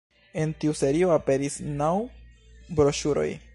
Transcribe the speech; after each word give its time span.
En 0.43 0.53
tiu 0.63 0.73
serio 0.79 1.11
aperis 1.17 1.59
naŭ 1.83 1.93
broŝuroj. 2.81 3.29